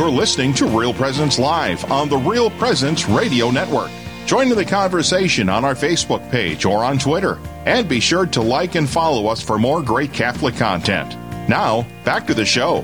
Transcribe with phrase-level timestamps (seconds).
[0.00, 3.90] You're listening to Real Presence Live on the Real Presence Radio Network.
[4.24, 7.38] Join in the conversation on our Facebook page or on Twitter.
[7.66, 11.10] And be sure to like and follow us for more great Catholic content.
[11.50, 12.80] Now, back to the show.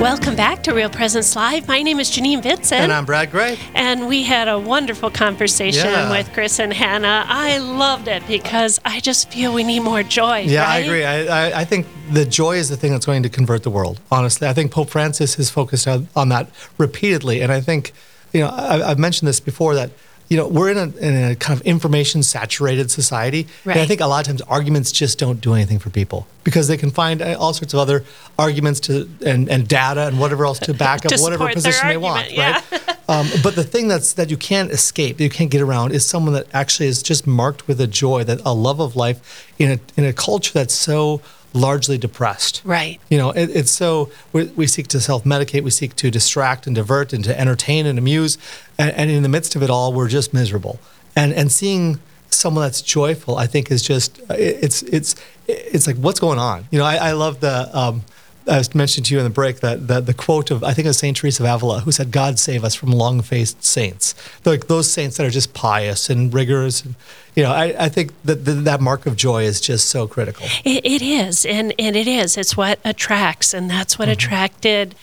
[0.00, 1.68] Welcome back to Real Presence Live.
[1.68, 2.80] My name is Janine Vincent.
[2.80, 3.58] And I'm Brad Gray.
[3.74, 6.10] And we had a wonderful conversation Yeah.
[6.10, 7.26] with Chris and Hannah.
[7.28, 10.44] I loved it because I just feel we need more joy.
[10.46, 11.04] Yeah, I agree.
[11.04, 14.00] I, I, I think the joy is the thing that's going to convert the world.
[14.10, 17.92] Honestly, I think Pope Francis has focused on, on that repeatedly, and I think
[18.32, 19.90] you know I, I've mentioned this before that
[20.28, 24.00] you know we're in a, in a kind of information saturated society, and I think
[24.00, 27.22] a lot of times arguments just don't do anything for people because they can find
[27.22, 28.04] uh, all sorts of other
[28.38, 31.96] arguments to and, and data and whatever else to back up To whatever position they
[31.96, 32.82] want, argument, right?
[33.10, 36.06] Um, but the thing that's that you can't escape, that you can't get around, is
[36.06, 39.72] someone that actually is just marked with a joy, that a love of life in
[39.72, 41.20] a in a culture that's so
[41.52, 42.62] largely depressed.
[42.64, 43.00] Right.
[43.08, 46.66] You know, it, it's so we, we seek to self medicate, we seek to distract
[46.66, 48.38] and divert and to entertain and amuse,
[48.78, 50.78] and, and in the midst of it all, we're just miserable.
[51.16, 51.98] And and seeing
[52.30, 55.14] someone that's joyful, I think, is just it- it's it's
[55.48, 56.66] it's like what's going on.
[56.70, 57.68] You know, I, I love the.
[57.76, 58.02] Um,
[58.48, 60.86] I was mentioned to you in the break that, that the quote of I think
[60.86, 64.14] it was Saint Teresa of Avila who said, "God save us from long-faced saints."
[64.44, 66.94] Like those saints that are just pious and rigorous, and
[67.34, 70.46] you know, I, I think that that mark of joy is just so critical.
[70.64, 72.36] It, it is, and, and it is.
[72.36, 74.12] It's what attracts, and that's what mm-hmm.
[74.12, 74.94] attracted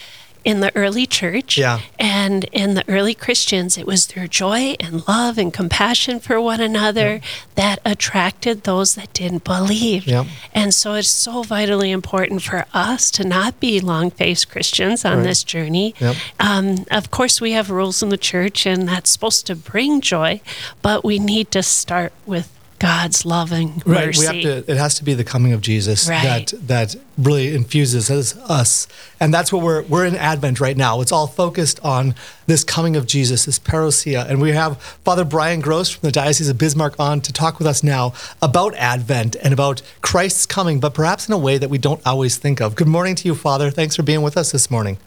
[0.48, 1.58] in the early church.
[1.58, 1.82] Yeah.
[2.00, 6.62] And in the early Christians, it was their joy and love and compassion for one
[6.62, 7.20] another
[7.56, 10.08] that attracted those that didn't believe.
[10.08, 10.24] Yeah.
[10.54, 15.18] And so it's so vitally important for us to not be long faced Christians on
[15.18, 15.24] Right.
[15.28, 15.94] this journey.
[16.40, 20.40] Um, of course, we have rules in the church, and that's supposed to bring joy,
[20.82, 22.48] but we need to start with
[22.80, 24.08] God's loving Right.
[24.08, 24.20] mercy.
[24.20, 24.72] We have to.
[24.72, 26.48] It has to be the coming of Jesus Right.
[26.48, 28.88] that that really infuses us, us,
[29.20, 31.02] and that's what we're we're in Advent right now.
[31.02, 32.14] It's all focused on
[32.46, 36.50] this coming of Jesus, this parousia, and we have Father Brian Gross from the Diocese
[36.50, 40.94] of Bismarck on to talk with us now about Advent and about Christ's coming, but
[40.94, 42.76] perhaps in a way that we don't always think of.
[42.76, 43.72] Good morning to you, Father.
[43.72, 44.98] Thanks for being with us this morning.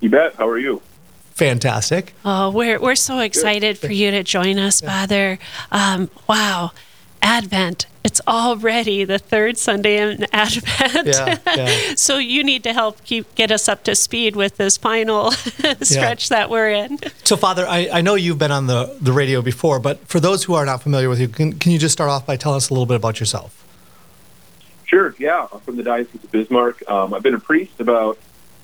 [0.00, 0.34] You bet.
[0.34, 0.82] How are you?
[1.40, 2.12] Fantastic.
[2.22, 5.38] Oh, we're we're so excited for you to join us, Father.
[5.72, 6.72] Um, wow,
[7.22, 7.86] Advent.
[8.04, 11.06] It's already the third Sunday in Advent.
[11.06, 11.94] Yeah, yeah.
[11.96, 15.30] so you need to help keep get us up to speed with this final
[15.80, 16.98] stretch that we're in.
[17.24, 20.44] So, Father, I, I know you've been on the, the radio before, but for those
[20.44, 22.68] who are not familiar with you, can, can you just start off by telling us
[22.68, 23.64] a little bit about yourself?
[24.84, 25.14] Sure.
[25.18, 26.86] Yeah, I'm from the Diocese of Bismarck.
[26.86, 28.18] Um, I've been a priest about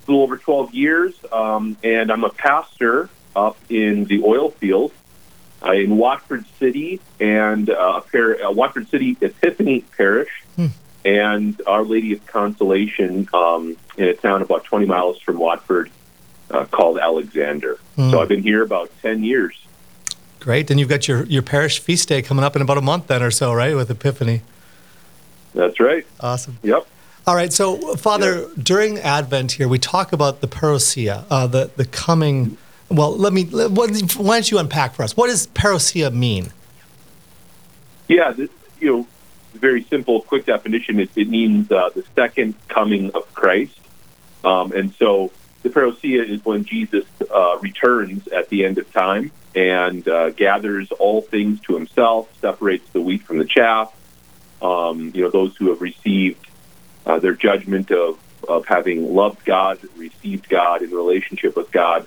[0.07, 4.93] a little over 12 years, um, and I'm a pastor up in the oil field
[5.65, 10.31] uh, in Watford City and uh, par- uh, Watford City Epiphany Parish
[11.05, 15.91] and Our Lady of Consolation um, in a town about 20 miles from Watford
[16.51, 17.79] uh, called Alexander.
[17.97, 19.55] So I've been here about 10 years.
[20.41, 20.71] Great.
[20.71, 23.23] And you've got your, your parish feast day coming up in about a month then
[23.23, 23.75] or so, right?
[23.75, 24.43] With Epiphany.
[25.55, 26.07] That's right.
[26.21, 26.59] Awesome.
[26.63, 26.87] Yep.
[27.27, 27.53] All right.
[27.53, 32.57] So, Father, during Advent here, we talk about the parousia, uh, the, the coming.
[32.89, 35.17] Well, let me, let- what- why don't you unpack for us?
[35.17, 36.53] What does parousia mean?
[38.07, 38.49] Yeah, this,
[38.79, 39.07] you know,
[39.55, 41.01] very simple, quick definition.
[41.01, 43.77] It, it means uh, the second coming of Christ,
[44.45, 45.33] um, and so
[45.65, 50.93] the parousia is when Jesus uh, returns at the end of time and uh, gathers
[50.93, 53.93] all things to Himself, separates the wheat from the chaff.
[54.63, 56.46] Um, you know, those who have received
[57.07, 58.19] uh, their judgment of
[58.49, 62.07] of having loved God, received God in relationship with God,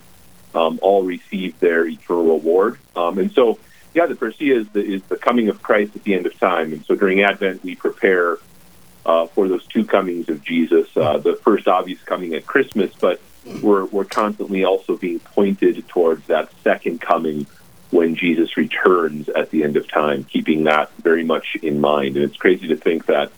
[0.55, 2.77] um, all receive their eternal reward.
[2.95, 3.59] Um, and so,
[3.93, 6.73] yeah, the parousia is the, is the coming of Christ at the end of time.
[6.73, 8.37] And so during Advent, we prepare
[9.05, 10.87] uh, for those two comings of Jesus.
[10.95, 13.19] Uh, the first obvious coming at Christmas, but
[13.61, 17.47] we're, we're constantly also being pointed towards that second coming
[17.89, 22.15] when Jesus returns at the end of time, keeping that very much in mind.
[22.17, 23.31] And it's crazy to think that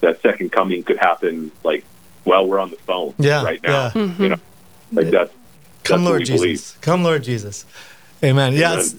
[0.00, 1.84] that second coming could happen like
[2.24, 3.90] while we're on the phone Yeah, right now.
[3.94, 4.12] yeah.
[4.18, 4.36] You know,
[4.92, 5.32] like that's
[5.84, 6.40] Come, that's Lord Jesus.
[6.40, 6.78] believe.
[6.82, 7.64] Come, Lord Jesus.
[8.22, 8.52] Amen.
[8.54, 8.72] Yeah.
[8.72, 8.78] Amen.
[8.78, 8.94] it's-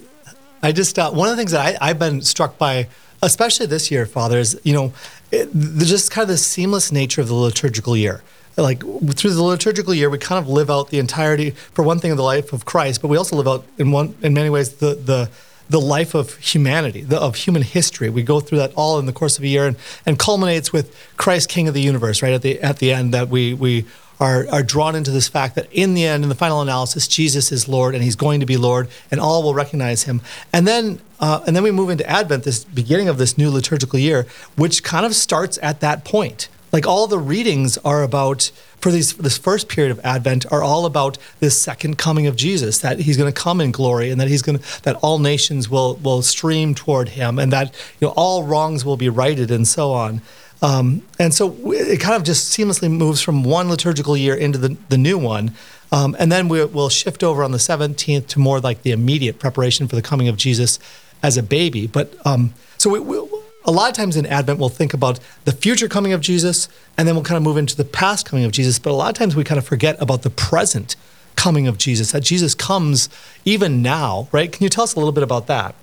[0.64, 2.88] I just, uh, one of the things that I, I've been struck by,
[3.24, 4.94] especially this year, Father, is, you know,
[5.32, 8.22] it, the, just kind of the seamless nature of the liturgical year.
[8.58, 12.12] Like through the liturgical year, we kind of live out the entirety, for one thing,
[12.12, 14.74] of the life of Christ, but we also live out in one, in many ways,
[14.76, 15.30] the the
[15.72, 18.10] the life of humanity, the, of human history.
[18.10, 20.96] We go through that all in the course of a year, and, and culminates with
[21.18, 23.14] Christ, King of the universe, right at the at the end.
[23.14, 23.86] That we we
[24.20, 27.52] are, are drawn into this fact that in the end, in the final analysis, Jesus
[27.52, 30.22] is Lord and he's going to be Lord and all will recognize him.
[30.54, 33.98] And then, uh, and then we move into Advent, this beginning of this new liturgical
[33.98, 38.92] year, which kind of starts at that point Like all the readings are about for
[38.92, 42.80] these this first period of Advent are all about this second coming of Jesus.
[42.80, 45.70] That he's going to come in glory, and that he's going to that all nations
[45.70, 49.68] will will stream toward him, and that you know all wrongs will be righted, and
[49.68, 50.22] so on.
[50.62, 54.78] Um, and so it kind of just seamlessly moves from one liturgical year into the,
[54.90, 55.56] the new one.
[55.92, 59.40] Um, and then we, will shift over on the 17th to more like the immediate
[59.40, 60.80] preparation for the coming of Jesus
[61.24, 61.88] as a baby.
[61.88, 63.20] But um, so we, we,
[63.66, 66.68] a lot of times in Advent, we'll think about the future coming of Jesus,
[66.98, 68.80] and then we'll kind of move into the past coming of Jesus.
[68.80, 70.96] But a lot of times we kind of forget about the present
[71.36, 73.10] coming of Jesus, that Jesus comes
[73.46, 74.52] even now, right?
[74.52, 75.76] Can you tell us a little bit about that?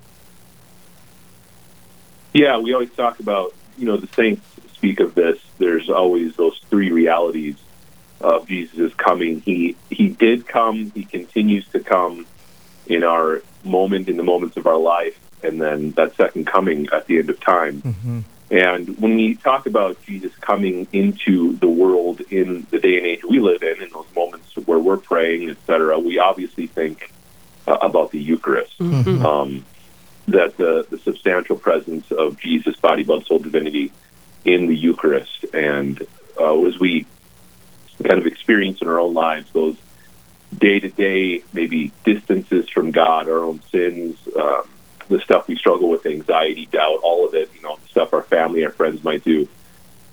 [2.33, 4.43] Yeah, we always talk about, you know, the saints
[4.73, 5.39] speak of this.
[5.59, 7.57] There's always those three realities
[8.21, 9.41] of Jesus' coming.
[9.41, 10.93] He he did come.
[10.95, 12.27] He continues to come
[12.87, 17.07] in our moment, in the moments of our life, and then that second coming at
[17.07, 17.83] the end of time.
[17.83, 18.21] Mm-hmm.
[18.51, 23.25] And when we talk about Jesus coming into the world in the day and age
[23.25, 27.13] we live in, in those moments where we're praying, etc., we obviously think
[27.67, 28.79] uh, about the Eucharist.
[28.79, 29.25] Mm-hmm.
[29.25, 29.65] Um,
[30.29, 33.93] that the, the substantial presence of Jesus, body, blood, soul, divinity
[34.45, 35.45] in the Eucharist.
[35.55, 36.07] And
[36.39, 37.07] uh, as we
[38.03, 39.77] kind of experience in our own lives those
[40.57, 44.69] day to day, maybe distances from God, our own sins, um,
[45.09, 48.23] the stuff we struggle with, anxiety, doubt, all of it, you know, the stuff our
[48.23, 49.49] family, our friends might do,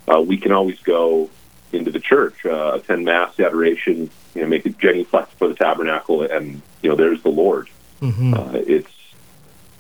[0.08, 1.30] uh, we can always go
[1.72, 6.22] into the church, uh, attend Mass, adoration, you know, make a genuflect for the tabernacle,
[6.22, 7.70] and, you know, there's the Lord.
[8.02, 8.34] Mm-hmm.
[8.34, 8.92] Uh, it's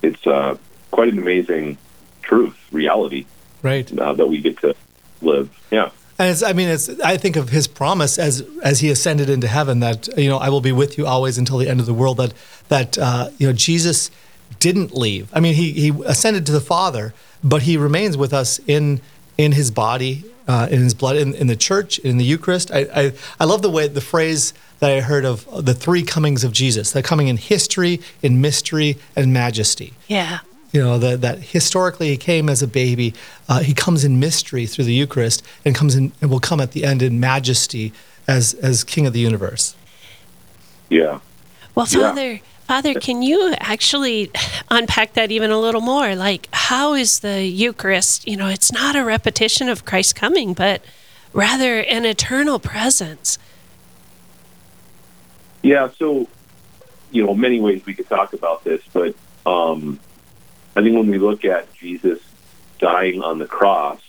[0.02, 0.58] it's uh,
[0.92, 1.78] quite an amazing
[2.22, 3.26] truth, reality
[3.66, 4.00] right?
[4.00, 4.76] Uh, that we get to
[5.22, 5.50] live.
[5.72, 5.90] Yeah.
[6.18, 9.48] And it's, I mean, it's, I think of his promise as, as he ascended into
[9.48, 11.94] heaven that, you know, I will be with you always until the end of the
[11.94, 12.34] world, that,
[12.70, 14.12] that, uh, you know, Jesus
[14.60, 15.30] didn't leave.
[15.34, 17.14] I mean, he, he ascended to the Father,
[17.44, 19.02] but he remains with us in,
[19.38, 22.72] in his body, uh, in his blood, in, in the church, in the Eucharist.
[22.72, 26.44] I, I, I love the way, the phrase that I heard of the three comings
[26.44, 29.94] of Jesus, the coming in history, in mystery, and majesty.
[30.08, 30.40] Yeah
[30.76, 33.14] you know that that historically he came as a baby
[33.48, 36.72] uh, he comes in mystery through the eucharist and comes in and will come at
[36.72, 37.94] the end in majesty
[38.28, 39.74] as as king of the universe
[40.90, 41.20] yeah
[41.76, 42.40] well father yeah.
[42.66, 44.32] Father can you actually
[44.70, 46.16] unpack that even a little more?
[46.16, 50.84] Like how is the eucharist you know it's not a repetition of christ's coming but
[51.34, 53.38] rather an eternal presence.
[55.62, 56.28] Yeah so
[57.12, 59.16] you know many ways we could talk about this but
[59.46, 60.00] um
[60.76, 62.20] I think when we look at Jesus
[62.80, 64.02] dying on the cross,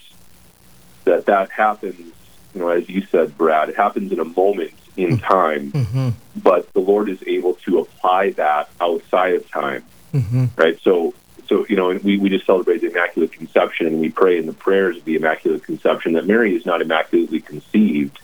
[1.04, 2.12] that that happens,
[2.54, 5.26] you know, as you said, Brad, it happens in a moment in mm-hmm.
[5.26, 6.08] time, mm-hmm.
[6.40, 10.46] but the Lord is able to apply that outside of time, mm-hmm.
[10.56, 10.78] right?
[10.80, 11.14] So,
[11.48, 14.52] so you know, we, we just celebrate the Immaculate Conception, and we pray in the
[14.52, 18.18] prayers of the Immaculate Conception that Mary is not immaculately conceived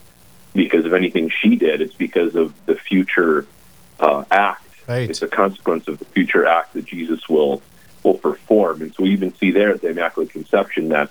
[0.55, 3.47] because of anything she did; it's because of the future
[4.01, 4.67] uh, act.
[4.89, 5.09] Right.
[5.09, 7.63] It's a consequence of the future act that Jesus will
[8.03, 8.83] will perform.
[8.83, 11.11] And so we even see there at the Immaculate Conception that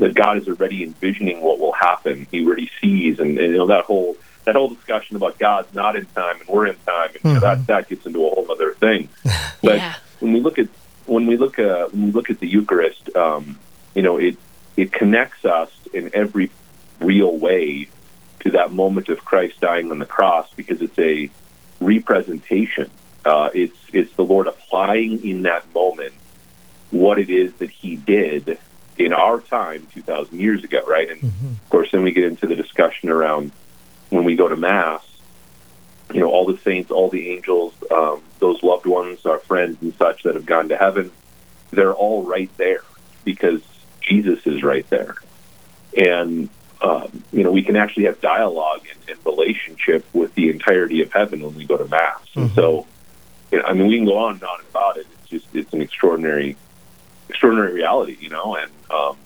[0.00, 2.26] that God is already envisioning what will happen.
[2.30, 4.16] He already sees, and, and you know that whole
[4.50, 7.28] that whole discussion about God's not in time and we're in time, and mm-hmm.
[7.28, 7.66] you know, that mm-hmm.
[7.66, 9.08] that gets into a whole other thing.
[9.62, 9.94] But yeah.
[10.20, 10.68] when we look at
[11.04, 13.58] when we look at uh, when we look at the Eucharist, um,
[13.94, 14.36] you know it
[14.76, 16.50] it connects us in every
[16.98, 17.88] real way
[18.40, 21.30] to that moment of Christ dying on the cross because it's a
[21.78, 22.90] representation
[23.24, 26.14] uh, it's it's the Lord applying in that moment
[26.90, 28.58] what it is that He did
[28.96, 31.10] in our time, two thousand years ago, right?
[31.10, 31.46] And mm-hmm.
[31.48, 33.52] of course, then we get into the discussion around
[34.10, 35.02] when we go to Mass.
[36.12, 39.94] You know, all the saints, all the angels, um, those loved ones, our friends and
[39.94, 41.12] such that have gone to heaven,
[41.70, 42.82] they're all right there
[43.24, 43.62] because
[44.00, 45.14] Jesus is right there.
[45.96, 46.48] And
[46.82, 51.12] um, you know, we can actually have dialogue and, and, relationship with the entirety of
[51.12, 52.18] heaven when we go to Mass.
[52.30, 52.40] Mm-hmm.
[52.40, 52.86] And so
[53.50, 55.06] you know, I mean, we can go on and on about it.
[55.20, 56.56] It's just it's an extraordinary,
[57.28, 59.16] extraordinary reality, you know, and um,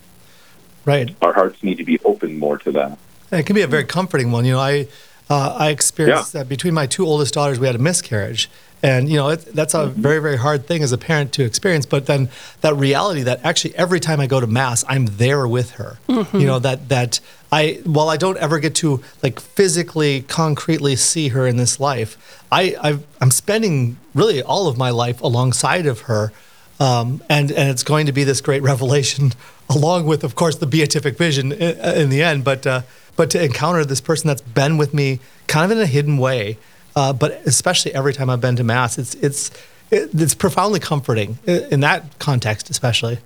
[0.85, 1.15] right.
[1.23, 2.99] Our hearts need to be open more to that.
[3.35, 4.45] And it can be a very comforting one.
[4.45, 4.87] You know, I
[5.29, 6.43] uh, I experienced yeah.
[6.43, 8.49] that between my two oldest daughters, we had a miscarriage,
[8.81, 10.01] and you know it, that's a mm-hmm.
[10.01, 11.85] very very hard thing as a parent to experience.
[11.85, 12.29] But then
[12.61, 15.99] that reality that actually every time I go to mass, I'm there with her.
[16.09, 16.39] Mm-hmm.
[16.39, 17.19] You know that that
[17.51, 22.45] I while I don't ever get to like physically concretely see her in this life,
[22.53, 26.33] I i am spending really all of my life alongside of her.
[26.79, 29.33] Um, and and it's going to be this great revelation,
[29.69, 32.43] along with, of course, the beatific vision in, in the end.
[32.43, 32.83] But uh,
[33.17, 36.59] but to encounter this person that's been with me kind of in a hidden way,
[36.97, 39.51] uh, but especially every time I've been to mass, it's it's
[39.91, 43.19] it's profoundly comforting in that context, especially.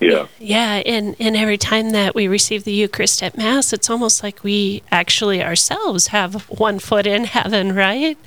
[0.00, 0.26] Yeah.
[0.38, 4.42] Yeah, and, and every time that we receive the Eucharist at Mass, it's almost like
[4.42, 8.18] we actually ourselves have one foot in heaven, right?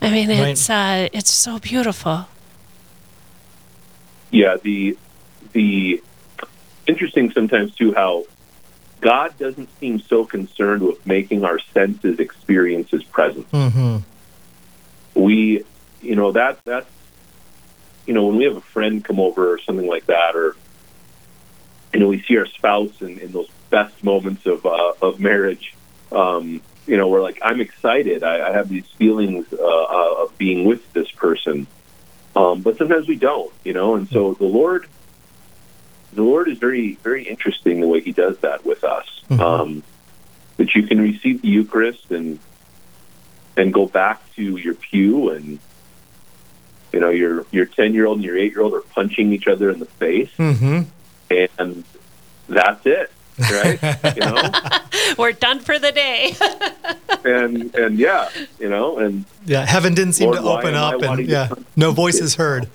[0.00, 0.48] I mean, Right.
[0.50, 2.26] it's uh, it's so beautiful.
[4.30, 4.96] yeah the
[5.52, 6.02] the
[6.86, 8.24] interesting sometimes too how
[9.00, 13.50] god doesn't seem so concerned with making our senses experience his presence.
[13.52, 13.98] Mm-hmm.
[15.20, 15.64] we
[16.02, 16.90] you know that that's
[18.06, 20.56] you know when we have a friend come over or something like that or
[21.92, 25.74] you know we see our spouse in, in those best moments of uh, of marriage
[26.12, 28.22] um you know we're like i'm excited.
[28.22, 31.66] I, I have these feelings uh, uh, of being with this person.
[32.36, 34.86] Um but sometimes we don't you know and so the lord
[36.16, 39.40] the lord is very very interesting the way he does that with us Mhm.
[39.40, 39.82] um
[40.56, 42.38] that you can receive the eucharist and
[43.56, 45.58] and go back to your pew and
[46.92, 49.46] you know your your 10 year old and your 8 year old are punching each
[49.46, 50.82] other in the face Mm-hmm.
[51.58, 51.84] and
[52.48, 53.10] that's it
[53.52, 53.78] right
[54.16, 54.50] you know
[55.18, 56.34] We're done for the day.
[57.24, 61.26] and and yeah you know and Yeah, heaven didn't seem Lord, to open up, and
[61.28, 62.68] yeah, come- no voices heard.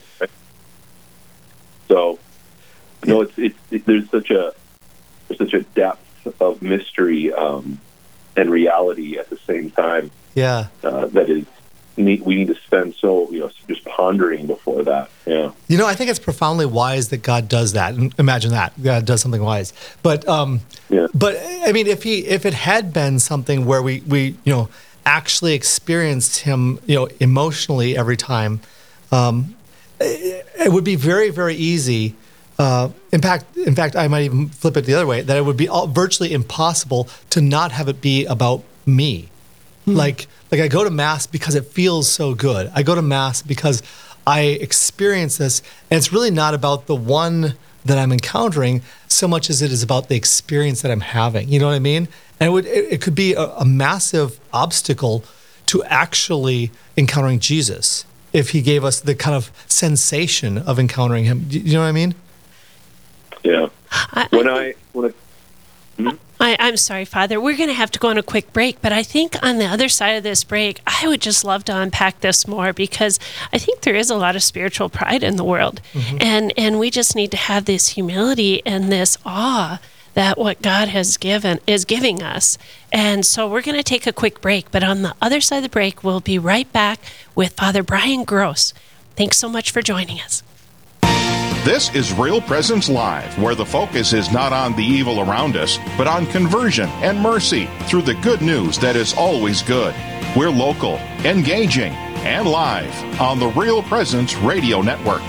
[1.88, 2.20] so
[3.10, 4.54] know it's it's it, there's such a
[5.28, 7.80] there's such a depth of mystery um
[8.36, 11.46] and reality at the same time Yeah, uh, that is
[11.98, 12.04] we
[12.36, 16.10] need to spend so you know just pondering before that yeah you know, I think
[16.10, 17.94] it's profoundly wise that God does that.
[17.94, 19.72] And Imagine that God does something wise,
[20.04, 24.02] but um, yeah But I mean, if he if it had been something where we
[24.02, 24.70] we you know
[25.06, 28.60] actually experienced him you know emotionally every time,
[29.14, 29.56] um,
[30.02, 32.16] it, it would be very very easy.
[32.60, 35.46] Uh, in fact, in fact, I might even flip it the other way that it
[35.46, 39.30] would be all, virtually impossible to not have it be about me.
[39.88, 42.72] Like like I go to mass because it feels so good.
[42.76, 43.82] I go to mass because
[44.28, 49.50] I experience this, and it's really not about the one that I'm encountering so much
[49.50, 51.50] as it is about the experience that I'm having.
[51.50, 52.08] You know what I mean?
[52.40, 55.24] And it would it, it could be a, a massive obstacle
[55.68, 61.48] to actually encountering Jesus if he gave us the kind of sensation of encountering him.
[61.50, 62.14] You know what I mean?
[63.44, 65.14] Yeah I, when I i when I,
[65.98, 66.10] hmm?
[66.42, 67.40] I, I'm sorry, Father.
[67.40, 69.68] We're going to have to go on a quick break, but I think on the
[69.68, 73.20] other side of this break, I would just love to unpack this more because
[73.54, 76.18] I think there is a lot of spiritual pride in the world, mm-hmm.
[76.20, 79.80] and and we just need to have this humility and this awe
[80.14, 82.58] that what God has given is giving us.
[82.92, 85.64] And so we're going to take a quick break, but on the other side of
[85.64, 87.00] the break, we'll be right back
[87.36, 88.74] with Father Brian Gross.
[89.16, 90.44] Thanks so much for joining us.
[91.64, 95.78] This is Real Presence Live, where the focus is not on the evil around us,
[95.96, 99.94] but on conversion and mercy through the good news that is always good.
[100.36, 105.22] We're local, engaging, and live on the Real Presence Radio Network.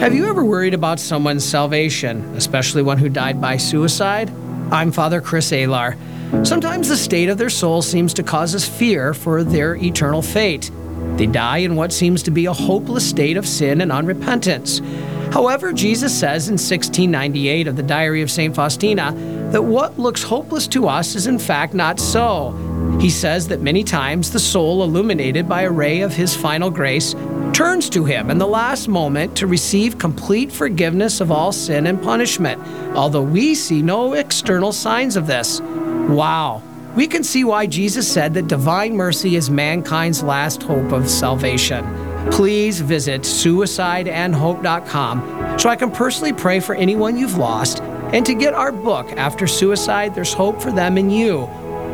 [0.00, 4.32] Have you ever worried about someone's salvation, especially one who died by suicide?
[4.72, 5.96] I'm Father Chris Alar.
[6.44, 10.72] Sometimes the state of their soul seems to cause us fear for their eternal fate.
[11.16, 14.80] They die in what seems to be a hopeless state of sin and unrepentance.
[15.32, 18.54] However, Jesus says in 1698 of the Diary of St.
[18.54, 19.12] Faustina
[19.50, 22.52] that what looks hopeless to us is in fact not so.
[23.00, 27.14] He says that many times the soul, illuminated by a ray of his final grace,
[27.52, 32.02] turns to him in the last moment to receive complete forgiveness of all sin and
[32.02, 32.60] punishment,
[32.96, 35.60] although we see no external signs of this.
[35.60, 36.62] Wow.
[36.96, 41.84] We can see why Jesus said that divine mercy is mankind's last hope of salvation.
[42.30, 48.54] Please visit suicideandhope.com so I can personally pray for anyone you've lost and to get
[48.54, 51.42] our book, After Suicide, There's Hope for Them and You,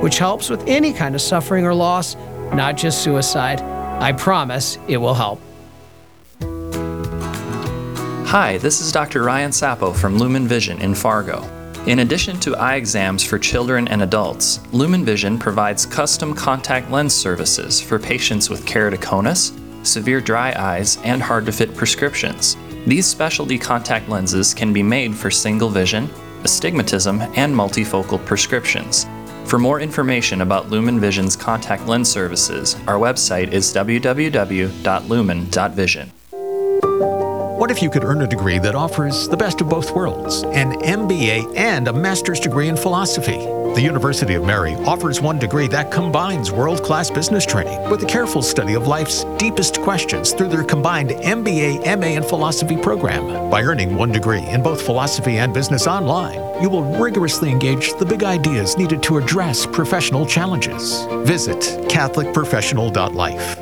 [0.01, 2.15] which helps with any kind of suffering or loss,
[2.55, 3.61] not just suicide.
[3.61, 5.41] I promise it will help.
[8.29, 9.25] Hi, this is Dr.
[9.25, 11.45] Ryan Sapo from Lumen Vision in Fargo.
[11.87, 17.13] In addition to eye exams for children and adults, Lumen Vision provides custom contact lens
[17.13, 19.51] services for patients with keratoconus,
[19.85, 22.57] severe dry eyes, and hard to fit prescriptions.
[22.87, 26.09] These specialty contact lenses can be made for single vision,
[26.45, 29.07] astigmatism, and multifocal prescriptions.
[29.47, 36.13] For more information about Lumen Vision's contact lens services, our website is www.lumen.vision.
[37.63, 40.73] What if you could earn a degree that offers the best of both worlds an
[40.81, 43.39] MBA and a master's degree in philosophy?
[43.77, 48.07] The University of Mary offers one degree that combines world class business training with a
[48.07, 53.49] careful study of life's deepest questions through their combined MBA, MA, and philosophy program.
[53.49, 58.05] By earning one degree in both philosophy and business online, you will rigorously engage the
[58.05, 61.05] big ideas needed to address professional challenges.
[61.25, 63.62] Visit CatholicProfessional.life.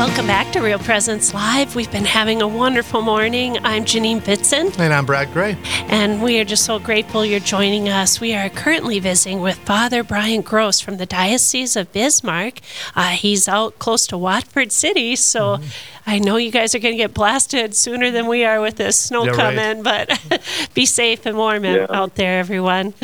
[0.00, 1.76] Welcome back to Real Presence Live.
[1.76, 3.58] We've been having a wonderful morning.
[3.64, 4.74] I'm Janine Bitson.
[4.78, 5.58] And I'm Brad Gray.
[5.90, 8.18] And we are just so grateful you're joining us.
[8.18, 12.60] We are currently visiting with Father Brian Gross from the Diocese of Bismarck.
[12.96, 15.68] Uh, he's out close to Watford City, so mm-hmm.
[16.06, 18.98] I know you guys are going to get blasted sooner than we are with this
[18.98, 20.18] snow yeah, coming, right.
[20.30, 20.40] but
[20.74, 21.84] be safe and warm yeah.
[21.90, 22.94] out there, everyone.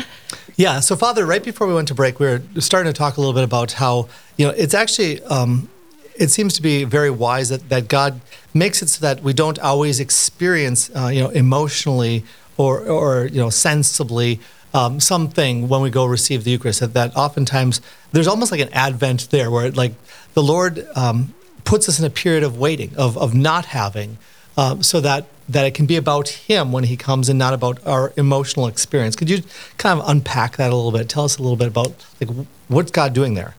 [0.55, 3.19] Yeah, so Father, right before we went to break, we were starting to talk a
[3.19, 5.21] little bit about how, you know, it's actually.
[5.25, 5.69] Um,
[6.17, 8.21] it seems to be very wise that, that God
[8.53, 12.23] makes it so that we don't always experience, uh, you know, emotionally
[12.57, 14.39] or, or you know, sensibly
[14.73, 16.79] um, something when we go receive the Eucharist.
[16.79, 17.81] That, that oftentimes
[18.11, 19.93] there's almost like an Advent there where like
[20.33, 21.33] the Lord um,
[21.63, 24.17] puts us in a period of waiting, of, of not having,
[24.57, 27.85] um, so that that it can be about Him when He comes and not about
[27.85, 29.15] our emotional experience.
[29.15, 29.43] Could you
[29.77, 31.07] kind of unpack that a little bit?
[31.07, 32.29] Tell us a little bit about like
[32.67, 33.55] what's God doing there?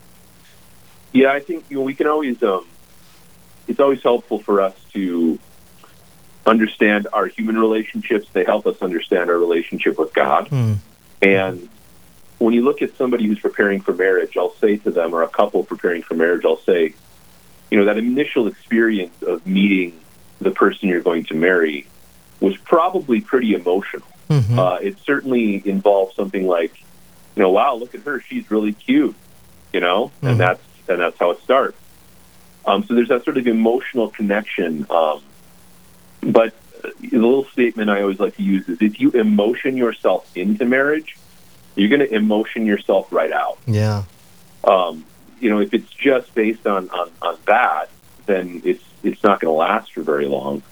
[1.18, 2.40] Yeah, I think you know we can always.
[2.42, 2.64] Um,
[3.66, 5.38] it's always helpful for us to
[6.46, 8.28] understand our human relationships.
[8.32, 10.48] They help us understand our relationship with God.
[10.48, 10.78] Mm.
[11.20, 11.68] And
[12.38, 15.28] when you look at somebody who's preparing for marriage, I'll say to them, or a
[15.28, 16.94] couple preparing for marriage, I'll say,
[17.70, 20.00] you know, that initial experience of meeting
[20.40, 21.88] the person you're going to marry
[22.38, 24.06] was probably pretty emotional.
[24.30, 24.58] Mm-hmm.
[24.58, 26.80] Uh, it certainly involved something like,
[27.34, 29.16] you know, wow, look at her, she's really cute,
[29.72, 30.28] you know, mm-hmm.
[30.28, 31.78] and that's and that's how it starts.
[32.66, 34.86] Um, so there's that sort of emotional connection.
[34.90, 35.22] Um,
[36.20, 36.54] but
[37.00, 41.16] the little statement I always like to use is if you emotion yourself into marriage,
[41.76, 43.58] you're going to emotion yourself right out.
[43.66, 44.04] Yeah.
[44.64, 45.04] Um,
[45.40, 47.90] you know, if it's just based on, on, on that,
[48.26, 50.62] then it's it's not going to last for very long.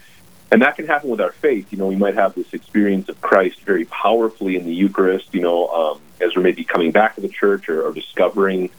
[0.50, 1.72] And that can happen with our faith.
[1.72, 5.40] You know, we might have this experience of Christ very powerfully in the Eucharist, you
[5.40, 8.70] know, um, as we're maybe coming back to the church or, or discovering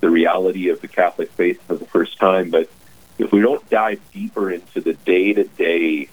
[0.00, 2.50] the reality of the Catholic faith for the first time.
[2.50, 2.68] But
[3.18, 6.08] if we don't dive deeper into the day to day,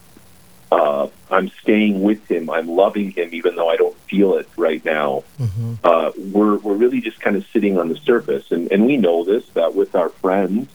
[1.30, 5.24] I'm staying with him, I'm loving him, even though I don't feel it right now.
[5.40, 5.74] Mm-hmm.
[5.84, 9.24] Uh, we're we're really just kind of sitting on the surface, and and we know
[9.24, 10.70] this that with our friends,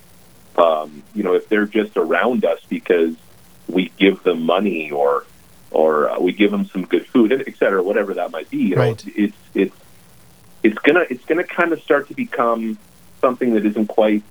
[0.56, 3.16] um, you know, if they're just around us because
[3.68, 5.24] we give them money or
[5.70, 8.76] or uh, we give them some good food, et cetera, whatever that might be, you
[8.76, 9.04] right.
[9.04, 9.76] know, it's it's
[10.62, 12.76] it's gonna it's gonna kind of start to become
[13.22, 14.22] something that isn't quite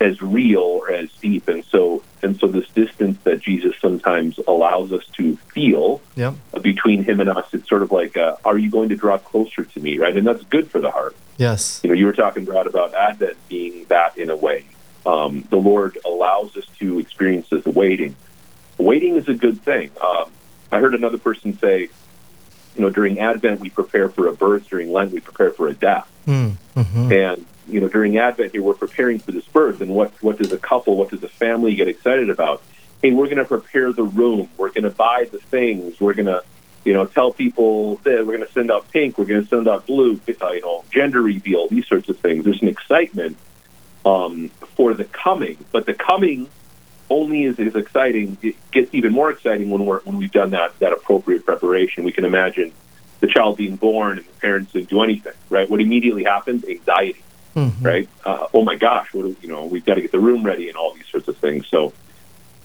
[0.00, 1.48] as real or as deep.
[1.48, 6.34] And so and so this distance that Jesus sometimes allows us to feel yep.
[6.62, 9.64] between him and us, it's sort of like, uh, are you going to draw closer
[9.64, 10.16] to me, right?
[10.16, 11.16] And that's good for the heart.
[11.36, 11.80] Yes.
[11.82, 14.64] You know, you were talking, Brad, about Advent being that in a way.
[15.06, 18.16] Um, the Lord allows us to experience this waiting.
[18.78, 19.90] Waiting is a good thing.
[20.04, 20.30] Um,
[20.70, 21.88] I heard another person say,
[22.74, 25.74] you know, during Advent we prepare for a birth, during Lent we prepare for a
[25.74, 26.10] death.
[26.26, 27.12] Mm, mm-hmm.
[27.12, 30.52] And you know, during Advent here, we're preparing for this birth, and what what does
[30.52, 32.62] a couple, what does a family get excited about?
[33.02, 34.48] Hey, we're going to prepare the room.
[34.56, 36.00] We're going to buy the things.
[36.00, 36.42] We're going to,
[36.84, 39.18] you know, tell people that we're going to send out pink.
[39.18, 40.20] We're going to send out blue.
[40.26, 41.68] You know, gender reveal.
[41.68, 42.44] These sorts of things.
[42.44, 43.36] There's an excitement
[44.04, 46.48] um, for the coming, but the coming
[47.10, 48.36] only is, is exciting.
[48.42, 52.04] It gets even more exciting when we're when we've done that that appropriate preparation.
[52.04, 52.72] We can imagine
[53.20, 55.32] the child being born and the parents didn't do anything.
[55.50, 55.68] Right?
[55.68, 56.64] What immediately happens?
[56.64, 57.22] Anxiety
[57.54, 57.84] mm-hmm.
[57.84, 58.08] right?
[58.24, 60.68] Uh, oh my gosh, what do, you know, we've got to get the room ready
[60.68, 61.66] and all these sorts of things.
[61.68, 61.92] So,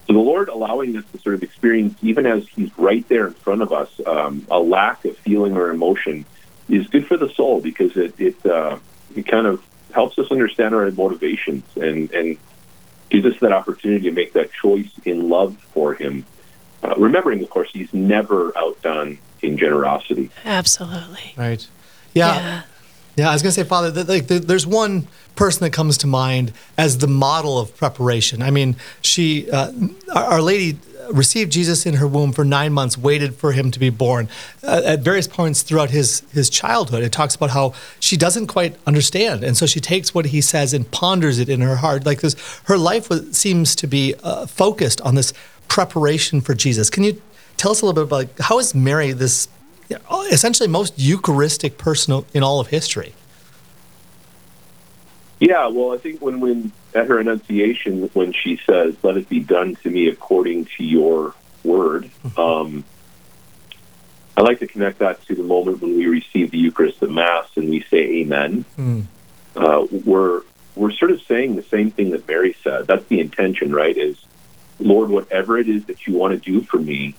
[0.06, 3.34] so the Lord allowing us to sort of experience, even as He's right there in
[3.34, 6.24] front of us, um, a lack of feeling or emotion
[6.68, 8.78] is good for the soul because it it uh,
[9.14, 12.36] it kind of helps us understand our motivations and and
[13.10, 16.24] gives us that opportunity to make that choice in love for Him.
[16.82, 20.30] Uh, remembering, of course, He's never outdone in generosity.
[20.44, 21.32] Absolutely.
[21.36, 21.66] Right.
[22.12, 22.34] Yeah.
[22.34, 22.62] yeah.
[23.16, 26.06] Yeah, I was going to say, Father, that, like, there's one person that comes to
[26.06, 28.42] mind as the model of preparation.
[28.42, 29.72] I mean, she, uh,
[30.14, 30.78] Our Lady
[31.10, 34.28] received Jesus in her womb for nine months, waited for him to be born.
[34.62, 38.76] Uh, at various points throughout his his childhood, it talks about how she doesn't quite
[38.86, 42.06] understand, and so she takes what he says and ponders it in her heart.
[42.06, 45.32] Like this, her life was, seems to be uh, focused on this
[45.68, 46.90] preparation for Jesus.
[46.90, 47.20] Can you
[47.56, 49.48] tell us a little bit about like, how is Mary this
[50.30, 53.14] essentially most Eucharistic person in all of history.
[55.40, 59.40] Yeah, well, I think when, when at her Annunciation, when she says, "Let it be
[59.40, 62.40] done to me according to your word," mm-hmm.
[62.40, 62.84] um,
[64.36, 67.48] I like to connect that to the moment when we receive the Eucharist at Mass
[67.56, 68.64] and we say Amen.
[68.78, 69.04] Mm.
[69.54, 70.42] Uh, we're
[70.74, 72.86] we're sort of saying the same thing that Mary said.
[72.86, 73.96] That's the intention, right?
[73.96, 74.16] Is
[74.80, 77.14] Lord, whatever it is that you want to do for me,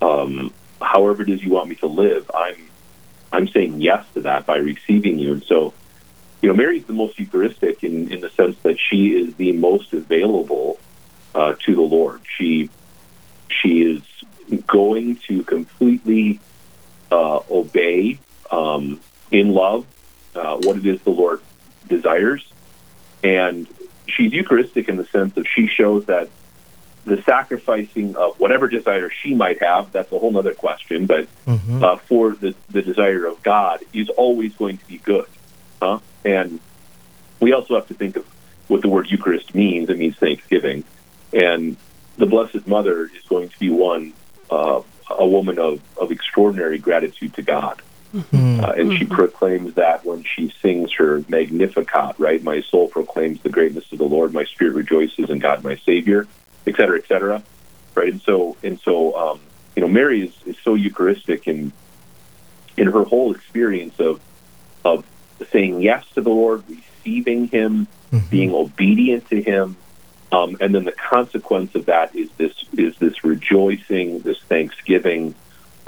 [0.00, 2.68] um, however it is you want me to live, I'm
[3.32, 5.32] I'm saying yes to that by receiving you.
[5.34, 5.72] And so,
[6.42, 9.92] you know, Mary's the most Eucharistic in, in the sense that she is the most
[9.92, 10.80] available
[11.34, 12.22] uh, to the Lord.
[12.36, 12.70] She
[13.48, 14.02] she is
[14.66, 16.40] going to completely
[17.12, 18.18] uh, obey
[18.50, 19.86] um, in love
[20.34, 21.40] uh, what it is the Lord
[21.86, 22.44] desires,
[23.22, 23.68] and
[24.06, 26.28] she's Eucharistic in the sense that she shows that
[27.10, 31.82] the sacrificing of whatever desire she might have, that's a whole other question, but mm-hmm.
[31.82, 35.26] uh, for the, the desire of God is always going to be good.
[35.82, 35.98] Huh?
[36.24, 36.60] And
[37.40, 38.24] we also have to think of
[38.68, 39.90] what the word Eucharist means.
[39.90, 40.84] It means thanksgiving.
[41.32, 41.76] And
[42.16, 44.12] the Blessed Mother is going to be one,
[44.48, 47.82] uh, a woman of, of extraordinary gratitude to God.
[48.14, 48.60] Mm-hmm.
[48.62, 49.14] Uh, and she mm-hmm.
[49.14, 52.40] proclaims that when she sings her Magnificat, right?
[52.40, 54.32] My soul proclaims the greatness of the Lord.
[54.32, 56.28] My spirit rejoices in God, my Savior
[56.70, 57.42] et cetera, et cetera.
[57.94, 58.12] Right.
[58.12, 59.40] And so, and so, um,
[59.74, 61.72] you know, Mary is, is so Eucharistic in,
[62.76, 64.20] in her whole experience of,
[64.84, 65.04] of
[65.50, 68.30] saying yes to the Lord, receiving Him, mm-hmm.
[68.30, 69.76] being obedient to Him,
[70.32, 75.34] um, and then the consequence of that is this is this rejoicing, this thanksgiving,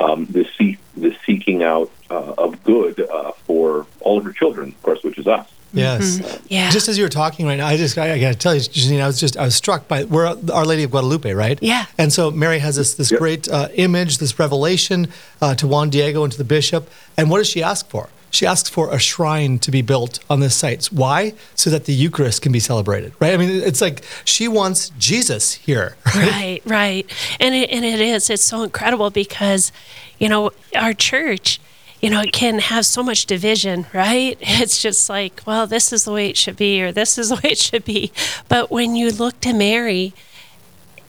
[0.01, 4.71] um, this see, this seeking out uh, of good uh, for all of her children,
[4.71, 5.49] of course, which is us.
[5.73, 6.19] Yes.
[6.19, 6.47] Mm-hmm.
[6.49, 6.71] Yeah.
[6.71, 8.61] Just as you were talking right now, I just I, I got to tell you,
[8.61, 11.59] Janine, I was just I was struck by we're Our Lady of Guadalupe, right?
[11.63, 11.87] Yeah.
[11.99, 13.19] And so Mary has this this yep.
[13.19, 15.09] great uh, image, this revelation
[15.41, 16.91] uh, to Juan Diego and to the bishop.
[17.17, 18.09] And what does she ask for?
[18.33, 20.87] She asks for a shrine to be built on this site.
[20.87, 21.35] Why?
[21.55, 23.35] So that the Eucharist can be celebrated, right?
[23.35, 25.97] I mean, it's like she wants Jesus here.
[26.15, 26.63] Right, right.
[26.65, 27.13] right.
[27.41, 28.31] And it, and it is.
[28.31, 29.71] It's so incredible because,
[30.19, 31.61] you know, our church
[32.03, 34.37] you know, it can have so much division, right?
[34.63, 37.37] It's just like, well, this is the way it should be, or this is the
[37.37, 38.13] way it should be.
[38.49, 40.13] But when you look to Mary,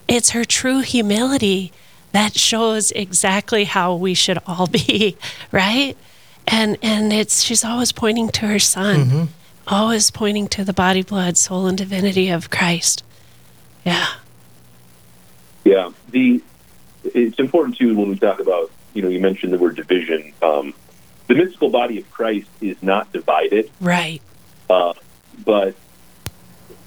[0.07, 1.71] it's her true humility
[2.11, 5.17] that shows exactly how we should all be,
[5.51, 5.97] right?
[6.47, 9.23] And and it's she's always pointing to her son, mm-hmm.
[9.67, 13.03] always pointing to the body, blood, soul, and divinity of Christ.
[13.85, 14.07] Yeah.
[15.63, 15.91] Yeah.
[16.09, 16.41] The
[17.03, 20.33] it's important too when we talk about you know you mentioned the word division.
[20.41, 20.73] Um,
[21.33, 23.71] the mystical body of Christ is not divided.
[23.81, 24.21] Right.
[24.69, 24.93] Uh,
[25.43, 25.75] but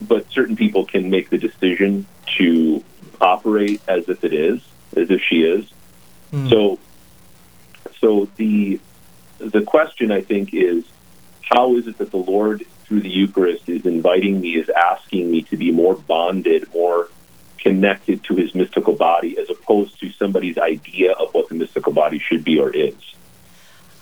[0.00, 2.06] but certain people can make the decision
[2.38, 2.85] to
[3.20, 4.61] operate as if it is,
[4.96, 5.68] as if she is.
[6.32, 6.48] Mm.
[6.48, 6.78] So
[8.00, 8.78] so the
[9.38, 10.85] the question I think is
[11.42, 15.42] how is it that the Lord through the Eucharist is inviting me, is asking me
[15.42, 17.09] to be more bonded, more
[17.59, 22.20] connected to his mystical body as opposed to somebody's idea of what the mystical body
[22.20, 22.94] should be or is.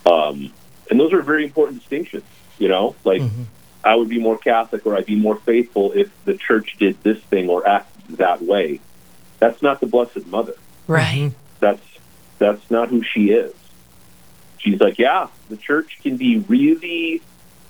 [0.06, 0.52] Um,
[0.90, 2.24] and those are very important distinctions.
[2.58, 3.44] You know, like mm-hmm.
[3.82, 7.18] I would be more Catholic or I'd be more faithful if the church did this
[7.18, 8.80] thing or acted that way.
[9.38, 10.54] That's not the Blessed Mother.
[10.86, 11.18] Right.
[11.18, 11.36] Mm-hmm.
[11.60, 11.82] That's
[12.38, 13.54] that's not who she is.
[14.58, 17.20] She's like, yeah, the church can be really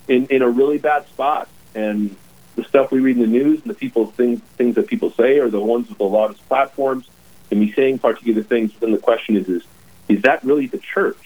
[0.07, 2.15] in, in a really bad spot, and
[2.57, 5.39] the stuff we read in the news and the people things things that people say
[5.39, 7.09] are the ones with the loudest platforms
[7.51, 8.73] and me saying particular things.
[8.79, 9.65] Then the question is, is
[10.09, 11.24] is that really the church?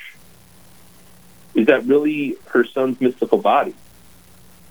[1.55, 3.75] Is that really her son's mystical body?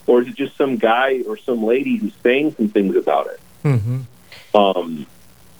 [0.06, 3.40] Or is it just some guy or some lady who's saying some things about it?
[3.64, 4.56] Mm-hmm.
[4.56, 5.06] Um,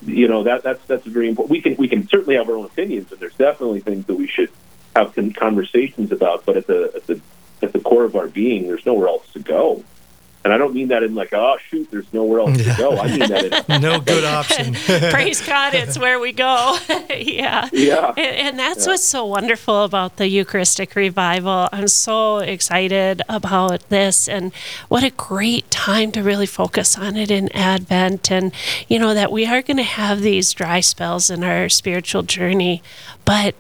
[0.03, 1.51] you know that that's that's very important.
[1.51, 4.27] We can we can certainly have our own opinions, and there's definitely things that we
[4.27, 4.51] should
[4.95, 6.47] have conversations about.
[6.47, 7.21] But at the at the
[7.63, 9.85] at the core of our being, there's nowhere else to go.
[10.45, 12.97] And I don't mean that in like, oh shoot, there's nowhere else to go.
[12.97, 14.75] I mean that in no good option.
[15.11, 16.79] Praise God, it's where we go.
[17.11, 17.69] yeah.
[17.73, 18.15] Yeah.
[18.17, 18.93] And, and that's yeah.
[18.93, 21.69] what's so wonderful about the Eucharistic revival.
[21.73, 24.55] I'm so excited about this and
[24.89, 28.53] what a great time to really focus on it in Advent and
[28.87, 32.83] you know that we are going to have these dry spells in our spiritual journey,
[33.25, 33.55] but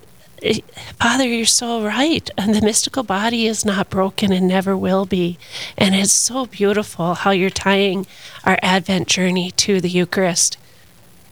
[1.00, 2.28] Father, you're so right.
[2.36, 5.38] And the mystical body is not broken and never will be.
[5.76, 8.06] And it's so beautiful how you're tying
[8.44, 10.56] our Advent journey to the Eucharist.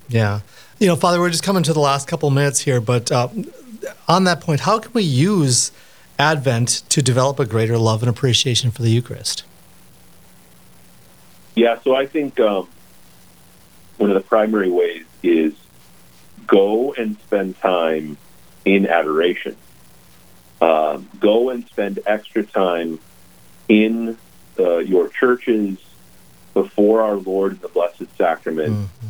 [0.08, 0.40] Yeah.
[0.78, 3.28] You know, Father, we're just coming to the last couple minutes here, but uh,
[4.08, 5.72] on that point, how can we use
[6.18, 9.44] Advent to develop a greater love and appreciation for the Eucharist?
[11.54, 12.68] Yeah, so I think um,
[13.96, 15.54] one of the primary ways is
[16.46, 18.18] go and spend time
[18.66, 19.56] in adoration.
[20.60, 22.98] Uh, go and spend extra time
[23.68, 24.18] in
[24.58, 25.78] uh, your churches
[26.52, 29.06] before our Lord in the Blessed Sacrament mm-hmm.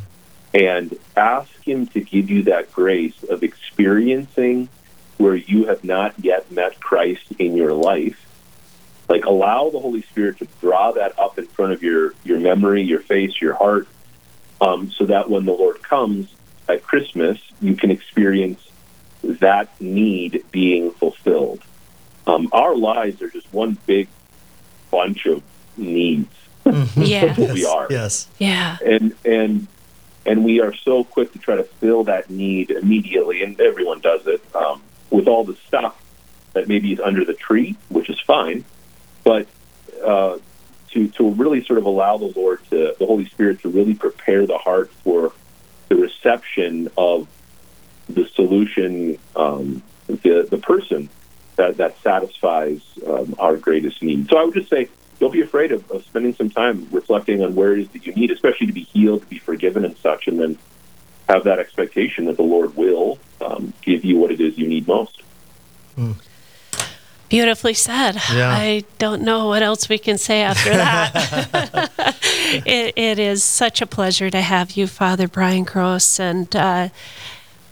[0.55, 4.69] and ask Him to give you that grace of experiencing
[5.17, 8.23] where you have not yet met Christ in your life.
[9.09, 12.83] Like allow the Holy Spirit to draw that up in front of your, your memory,
[12.83, 13.87] your face, your heart,
[14.61, 16.35] um, so that when the Lord comes
[16.69, 18.66] at Christmas, you can experience
[19.41, 21.63] that need being fulfilled.
[22.27, 24.09] Um, our lives are just one big
[24.91, 25.43] bunch of
[25.77, 26.33] needs.
[26.97, 27.27] Yeah.
[27.27, 27.87] That's what we are.
[27.91, 28.29] Yes.
[28.39, 28.77] Yeah.
[28.85, 29.69] and and
[30.25, 34.27] and we are so quick to try to fill that need immediately, and everyone does
[34.27, 36.03] it um, with all the stuff
[36.53, 38.65] that maybe is under the tree, which is fine,
[39.23, 39.47] but
[40.05, 40.39] uh,
[40.91, 44.47] to to really sort of allow the Lord to the Holy Spirit to really prepare
[44.47, 45.33] the heart for
[45.89, 47.29] the reception of
[48.09, 51.09] the solution, um, the the person
[51.57, 54.29] that that satisfies um, our greatest need.
[54.29, 54.89] So I would just say
[55.19, 58.13] don't be afraid of, of spending some time reflecting on where it is that you
[58.13, 60.59] need, especially to be healed, to be forgiven, and such, and then
[61.29, 64.87] have that expectation that the Lord will um, give you what it is you need
[64.87, 65.23] most.
[67.29, 68.21] Beautifully said.
[68.33, 68.51] Yeah.
[68.51, 71.91] I don't know what else we can say after that.
[72.67, 76.89] it, it is such a pleasure to have you, Father Brian Gross, and uh,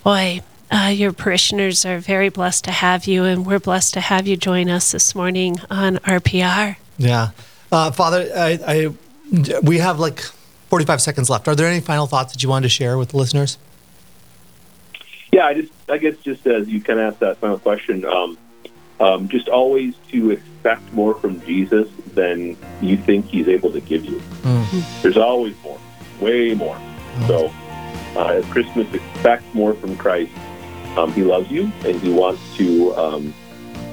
[0.04, 4.28] boy, uh, your parishioners are very blessed to have you, and we're blessed to have
[4.28, 6.76] you join us this morning on RPR.
[6.98, 7.30] Yeah.
[7.72, 10.20] Uh, Father, I, I, we have like
[10.68, 11.48] 45 seconds left.
[11.48, 13.58] Are there any final thoughts that you wanted to share with the listeners?
[15.32, 18.38] Yeah, I just, I guess, just as you kind of asked that final question, um,
[19.00, 24.04] um, just always to expect more from Jesus than you think He's able to give
[24.04, 24.22] you.
[25.02, 25.80] There's always more,
[26.20, 26.78] way more.
[27.26, 27.52] So
[28.16, 30.32] uh, at Christmas, expect more from Christ.
[30.96, 33.34] Um, he loves you, and He wants to um,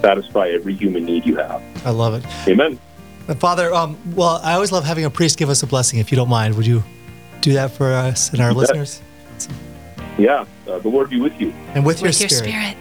[0.01, 1.61] satisfy every human need you have.
[1.85, 2.47] I love it.
[2.47, 2.79] Amen.
[3.27, 5.99] Uh, Father, um, well, I always love having a priest give us a blessing.
[5.99, 6.83] If you don't mind, would you
[7.41, 8.75] do that for us and our You bet.
[8.75, 9.01] listeners?
[10.17, 11.51] Yeah, uh, the Lord be with you.
[11.73, 12.75] And with, With your, your spirit.
[12.75, 12.77] spirit.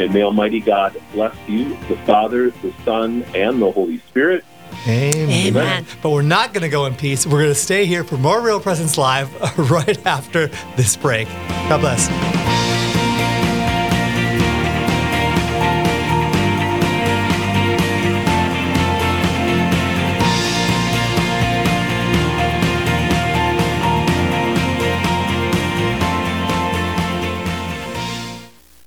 [0.00, 4.44] And may Almighty God bless you, the Father, the Son, and the Holy Spirit.
[4.86, 5.30] Amen.
[5.30, 5.86] Amen.
[6.02, 7.26] But we're not going to go in peace.
[7.26, 9.32] We're going to stay here for more Real Presence Live
[9.70, 11.28] right after this break.
[11.68, 12.43] God bless.